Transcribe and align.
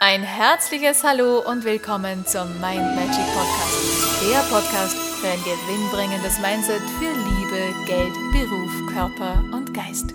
Ein 0.00 0.22
herzliches 0.22 1.02
Hallo 1.02 1.40
und 1.40 1.64
willkommen 1.64 2.24
zum 2.24 2.48
Mind 2.60 2.94
Magic 2.94 3.26
Podcast. 3.34 4.22
Der 4.30 4.38
Podcast 4.48 4.96
für 4.96 5.26
ein 5.26 5.42
gewinnbringendes 5.42 6.38
Mindset 6.38 6.82
für 7.00 7.10
Liebe, 7.10 7.84
Geld, 7.84 8.14
Beruf, 8.30 8.92
Körper 8.92 9.42
und 9.52 9.74
Geist. 9.74 10.14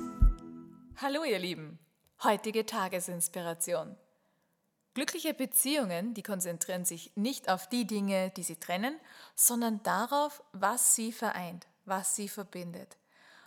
Hallo 0.95 1.25
ihr 1.25 1.37
Lieben, 1.37 1.79
heutige 2.23 2.65
Tagesinspiration. 2.65 3.97
Glückliche 4.93 5.33
Beziehungen, 5.33 6.13
die 6.13 6.23
konzentrieren 6.23 6.85
sich 6.85 7.11
nicht 7.15 7.49
auf 7.49 7.67
die 7.67 7.85
Dinge, 7.85 8.31
die 8.37 8.43
sie 8.43 8.55
trennen, 8.55 8.97
sondern 9.35 9.83
darauf, 9.83 10.41
was 10.53 10.95
sie 10.95 11.11
vereint, 11.11 11.67
was 11.83 12.15
sie 12.15 12.29
verbindet. 12.29 12.95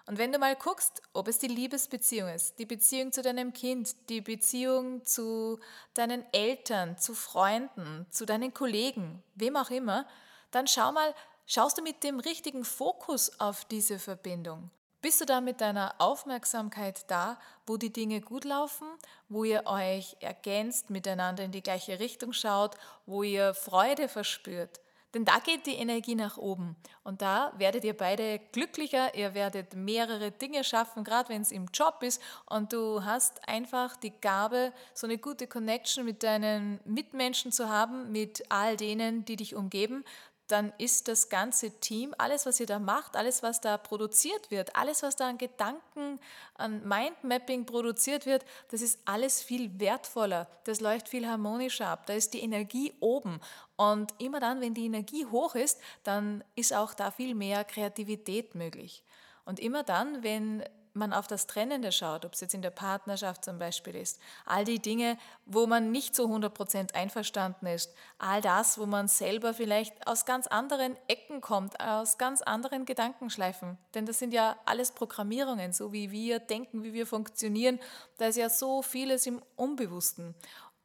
Und 0.06 0.18
wenn 0.18 0.30
du 0.30 0.38
mal 0.38 0.54
guckst, 0.54 1.02
ob 1.12 1.26
es 1.26 1.38
die 1.38 1.48
Liebesbeziehung 1.48 2.28
ist, 2.28 2.60
die 2.60 2.66
Beziehung 2.66 3.10
zu 3.10 3.22
deinem 3.22 3.52
Kind, 3.52 4.08
die 4.08 4.20
Beziehung 4.20 5.04
zu 5.04 5.58
deinen 5.94 6.24
Eltern, 6.32 6.96
zu 6.96 7.12
Freunden, 7.12 8.06
zu 8.10 8.24
deinen 8.24 8.54
Kollegen, 8.54 9.22
wem 9.34 9.56
auch 9.56 9.70
immer, 9.70 10.06
dann 10.52 10.68
schau 10.68 10.92
mal, 10.92 11.12
schaust 11.46 11.78
du 11.78 11.82
mit 11.82 12.04
dem 12.04 12.20
richtigen 12.20 12.64
Fokus 12.64 13.40
auf 13.40 13.64
diese 13.64 13.98
Verbindung? 13.98 14.70
Bist 15.02 15.20
du 15.20 15.24
da 15.24 15.40
mit 15.40 15.60
deiner 15.60 15.94
Aufmerksamkeit 15.98 17.10
da, 17.10 17.38
wo 17.66 17.76
die 17.76 17.92
Dinge 17.92 18.20
gut 18.20 18.44
laufen, 18.44 18.86
wo 19.28 19.42
ihr 19.42 19.66
euch 19.66 20.16
ergänzt, 20.20 20.88
miteinander 20.88 21.44
in 21.44 21.52
die 21.52 21.62
gleiche 21.62 21.98
Richtung 21.98 22.32
schaut, 22.32 22.76
wo 23.06 23.24
ihr 23.24 23.54
Freude 23.54 24.08
verspürt? 24.08 24.80
Denn 25.16 25.24
da 25.24 25.38
geht 25.38 25.64
die 25.64 25.76
Energie 25.76 26.14
nach 26.14 26.36
oben. 26.36 26.76
Und 27.02 27.22
da 27.22 27.54
werdet 27.56 27.84
ihr 27.84 27.96
beide 27.96 28.38
glücklicher, 28.52 29.14
ihr 29.14 29.32
werdet 29.32 29.74
mehrere 29.74 30.30
Dinge 30.30 30.62
schaffen, 30.62 31.04
gerade 31.04 31.30
wenn 31.30 31.40
es 31.40 31.52
im 31.52 31.68
Job 31.72 32.02
ist. 32.02 32.20
Und 32.44 32.74
du 32.74 33.02
hast 33.02 33.48
einfach 33.48 33.96
die 33.96 34.12
Gabe, 34.20 34.74
so 34.92 35.06
eine 35.06 35.16
gute 35.16 35.46
Connection 35.46 36.04
mit 36.04 36.22
deinen 36.22 36.80
Mitmenschen 36.84 37.50
zu 37.50 37.70
haben, 37.70 38.12
mit 38.12 38.44
all 38.50 38.76
denen, 38.76 39.24
die 39.24 39.36
dich 39.36 39.54
umgeben, 39.54 40.04
dann 40.48 40.72
ist 40.78 41.08
das 41.08 41.28
ganze 41.28 41.70
Team, 41.80 42.14
alles, 42.18 42.46
was 42.46 42.60
ihr 42.60 42.66
da 42.66 42.78
macht, 42.78 43.16
alles, 43.16 43.42
was 43.42 43.60
da 43.60 43.76
produziert 43.78 44.50
wird, 44.50 44.76
alles, 44.76 45.02
was 45.02 45.16
da 45.16 45.28
an 45.28 45.38
Gedanken, 45.38 46.20
an 46.54 46.86
Mindmapping 46.86 47.66
produziert 47.66 48.26
wird, 48.26 48.44
das 48.70 48.80
ist 48.80 49.00
alles 49.04 49.42
viel 49.42 49.78
wertvoller, 49.80 50.48
das 50.64 50.80
läuft 50.80 51.08
viel 51.08 51.26
harmonischer 51.26 51.88
ab, 51.88 52.06
da 52.06 52.12
ist 52.12 52.34
die 52.34 52.40
Energie 52.40 52.92
oben. 53.00 53.40
Und 53.76 54.14
immer 54.18 54.40
dann, 54.40 54.60
wenn 54.60 54.74
die 54.74 54.86
Energie 54.86 55.26
hoch 55.26 55.54
ist, 55.54 55.80
dann 56.04 56.44
ist 56.54 56.72
auch 56.72 56.94
da 56.94 57.10
viel 57.10 57.34
mehr 57.34 57.64
Kreativität 57.64 58.54
möglich. 58.54 59.02
Und 59.44 59.60
immer 59.60 59.82
dann, 59.82 60.22
wenn 60.22 60.64
man 60.96 61.12
auf 61.12 61.26
das 61.26 61.46
Trennende 61.46 61.92
schaut, 61.92 62.24
ob 62.24 62.34
es 62.34 62.40
jetzt 62.40 62.54
in 62.54 62.62
der 62.62 62.70
Partnerschaft 62.70 63.44
zum 63.44 63.58
Beispiel 63.58 63.94
ist, 63.94 64.20
all 64.44 64.64
die 64.64 64.80
Dinge, 64.80 65.18
wo 65.44 65.66
man 65.66 65.92
nicht 65.92 66.14
zu 66.14 66.24
100% 66.24 66.94
einverstanden 66.94 67.66
ist, 67.66 67.94
all 68.18 68.40
das, 68.40 68.78
wo 68.78 68.86
man 68.86 69.08
selber 69.08 69.54
vielleicht 69.54 70.06
aus 70.06 70.24
ganz 70.24 70.46
anderen 70.46 70.96
Ecken 71.08 71.40
kommt, 71.40 71.78
aus 71.80 72.18
ganz 72.18 72.42
anderen 72.42 72.84
Gedankenschleifen. 72.84 73.78
Denn 73.94 74.06
das 74.06 74.18
sind 74.18 74.32
ja 74.32 74.56
alles 74.64 74.92
Programmierungen, 74.92 75.72
so 75.72 75.92
wie 75.92 76.10
wir 76.10 76.38
denken, 76.38 76.82
wie 76.82 76.92
wir 76.92 77.06
funktionieren. 77.06 77.78
Da 78.18 78.26
ist 78.26 78.36
ja 78.36 78.48
so 78.48 78.82
vieles 78.82 79.26
im 79.26 79.42
Unbewussten. 79.56 80.34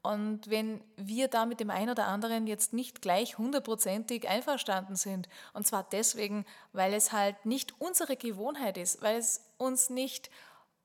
Und 0.03 0.49
wenn 0.49 0.83
wir 0.95 1.27
da 1.27 1.45
mit 1.45 1.59
dem 1.59 1.69
einen 1.69 1.91
oder 1.91 2.07
anderen 2.07 2.47
jetzt 2.47 2.73
nicht 2.73 3.01
gleich 3.01 3.37
hundertprozentig 3.37 4.27
einverstanden 4.27 4.95
sind, 4.95 5.29
und 5.53 5.67
zwar 5.67 5.83
deswegen, 5.83 6.45
weil 6.73 6.93
es 6.93 7.11
halt 7.11 7.45
nicht 7.45 7.79
unsere 7.79 8.17
Gewohnheit 8.17 8.77
ist, 8.77 9.01
weil 9.03 9.17
es 9.17 9.45
uns 9.57 9.91
nicht 9.91 10.31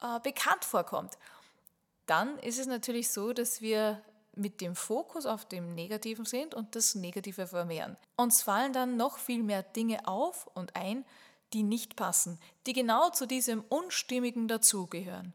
äh, 0.01 0.19
bekannt 0.19 0.65
vorkommt, 0.65 1.17
dann 2.05 2.37
ist 2.39 2.59
es 2.59 2.67
natürlich 2.67 3.11
so, 3.11 3.33
dass 3.33 3.61
wir 3.61 4.01
mit 4.37 4.61
dem 4.61 4.75
Fokus 4.75 5.25
auf 5.25 5.45
dem 5.45 5.73
Negativen 5.73 6.25
sind 6.25 6.53
und 6.53 6.75
das 6.75 6.93
Negative 6.93 7.47
vermehren. 7.47 7.97
Uns 8.15 8.43
fallen 8.43 8.71
dann 8.71 8.97
noch 8.97 9.17
viel 9.17 9.41
mehr 9.41 9.63
Dinge 9.63 10.07
auf 10.07 10.47
und 10.53 10.75
ein, 10.75 11.05
die 11.53 11.63
nicht 11.63 11.95
passen, 11.95 12.39
die 12.67 12.73
genau 12.73 13.09
zu 13.09 13.25
diesem 13.25 13.63
Unstimmigen 13.69 14.47
dazugehören. 14.47 15.33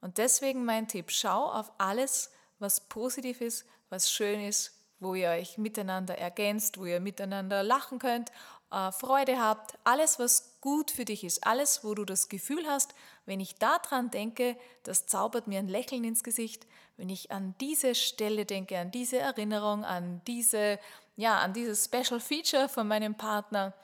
Und 0.00 0.18
deswegen 0.18 0.64
mein 0.64 0.88
Tipp, 0.88 1.10
schau 1.10 1.50
auf 1.50 1.72
alles, 1.78 2.30
was 2.64 2.80
positiv 2.80 3.42
ist, 3.42 3.66
was 3.90 4.10
schön 4.10 4.40
ist, 4.40 4.72
wo 4.98 5.14
ihr 5.14 5.28
euch 5.28 5.58
miteinander 5.58 6.16
ergänzt, 6.16 6.78
wo 6.78 6.86
ihr 6.86 6.98
miteinander 6.98 7.62
lachen 7.62 7.98
könnt, 7.98 8.32
äh, 8.72 8.90
Freude 8.90 9.38
habt, 9.38 9.78
alles, 9.84 10.18
was 10.18 10.58
gut 10.62 10.90
für 10.90 11.04
dich 11.04 11.24
ist, 11.24 11.46
alles, 11.46 11.84
wo 11.84 11.94
du 11.94 12.06
das 12.06 12.30
Gefühl 12.30 12.66
hast, 12.66 12.94
wenn 13.26 13.38
ich 13.38 13.56
daran 13.56 14.10
denke, 14.10 14.56
das 14.82 15.06
zaubert 15.06 15.46
mir 15.46 15.58
ein 15.58 15.68
Lächeln 15.68 16.04
ins 16.04 16.24
Gesicht, 16.24 16.66
wenn 16.96 17.10
ich 17.10 17.30
an 17.30 17.54
diese 17.60 17.94
Stelle 17.94 18.46
denke, 18.46 18.78
an 18.78 18.90
diese 18.90 19.18
Erinnerung, 19.18 19.84
an 19.84 20.22
diese, 20.26 20.78
ja, 21.16 21.40
an 21.40 21.52
dieses 21.52 21.84
Special 21.84 22.20
Feature 22.20 22.70
von 22.70 22.88
meinem 22.88 23.14
Partner, 23.14 23.74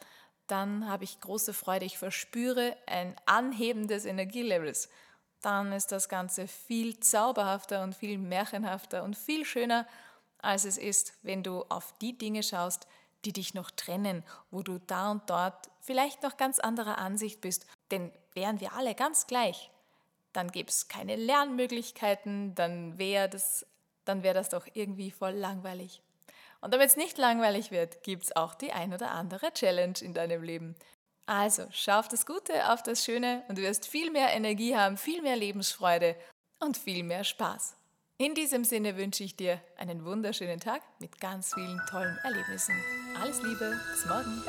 dann 0.46 0.88
habe 0.88 1.04
ich 1.04 1.20
große 1.20 1.52
Freude. 1.52 1.84
Ich 1.84 1.98
verspüre 1.98 2.76
ein 2.86 3.14
Anheben 3.26 3.88
des 3.88 4.06
Energielevels 4.06 4.88
dann 5.42 5.72
ist 5.72 5.92
das 5.92 6.08
Ganze 6.08 6.46
viel 6.46 7.00
zauberhafter 7.00 7.82
und 7.82 7.94
viel 7.94 8.18
märchenhafter 8.18 9.02
und 9.02 9.16
viel 9.16 9.44
schöner, 9.44 9.86
als 10.38 10.64
es 10.64 10.78
ist, 10.78 11.14
wenn 11.22 11.42
du 11.42 11.64
auf 11.68 11.94
die 12.00 12.16
Dinge 12.16 12.42
schaust, 12.42 12.86
die 13.24 13.32
dich 13.32 13.54
noch 13.54 13.70
trennen, 13.70 14.22
wo 14.50 14.62
du 14.62 14.78
da 14.86 15.10
und 15.10 15.28
dort 15.28 15.70
vielleicht 15.80 16.22
noch 16.22 16.36
ganz 16.36 16.58
anderer 16.58 16.98
Ansicht 16.98 17.40
bist. 17.40 17.66
Denn 17.90 18.10
wären 18.32 18.60
wir 18.60 18.72
alle 18.74 18.94
ganz 18.94 19.26
gleich, 19.26 19.70
dann 20.32 20.50
gäbe 20.50 20.68
es 20.68 20.88
keine 20.88 21.16
Lernmöglichkeiten, 21.16 22.54
dann 22.54 22.98
wäre 22.98 23.28
das, 23.28 23.66
wär 24.06 24.34
das 24.34 24.48
doch 24.48 24.66
irgendwie 24.72 25.10
voll 25.10 25.32
langweilig. 25.32 26.02
Und 26.60 26.74
damit 26.74 26.88
es 26.88 26.96
nicht 26.96 27.16
langweilig 27.16 27.70
wird, 27.70 28.02
gibt 28.02 28.24
es 28.24 28.36
auch 28.36 28.54
die 28.54 28.72
ein 28.72 28.92
oder 28.92 29.12
andere 29.12 29.52
Challenge 29.52 29.94
in 30.00 30.14
deinem 30.14 30.42
Leben. 30.42 30.76
Also, 31.30 31.62
schau 31.70 32.00
auf 32.00 32.08
das 32.08 32.26
Gute, 32.26 32.72
auf 32.72 32.82
das 32.82 33.04
Schöne 33.04 33.44
und 33.46 33.56
du 33.56 33.62
wirst 33.62 33.86
viel 33.86 34.10
mehr 34.10 34.32
Energie 34.32 34.74
haben, 34.74 34.96
viel 34.96 35.22
mehr 35.22 35.36
Lebensfreude 35.36 36.16
und 36.58 36.76
viel 36.76 37.04
mehr 37.04 37.22
Spaß. 37.22 37.76
In 38.18 38.34
diesem 38.34 38.64
Sinne 38.64 38.96
wünsche 38.96 39.22
ich 39.22 39.36
dir 39.36 39.60
einen 39.78 40.04
wunderschönen 40.04 40.58
Tag 40.58 40.82
mit 40.98 41.20
ganz 41.20 41.54
vielen 41.54 41.80
tollen 41.88 42.18
Erlebnissen. 42.24 42.74
Alles 43.22 43.40
Liebe, 43.42 43.80
bis 43.92 44.06
morgen. 44.06 44.42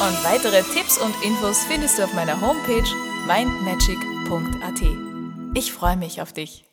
Und 0.00 0.24
weitere 0.24 0.64
Tipps 0.74 0.98
und 0.98 1.14
Infos 1.24 1.64
findest 1.66 1.96
du 1.96 2.02
auf 2.02 2.12
meiner 2.14 2.40
Homepage 2.40 2.82
mindmagic.at. 3.28 4.82
Ich 5.54 5.72
freue 5.72 5.96
mich 5.96 6.20
auf 6.20 6.32
dich. 6.32 6.67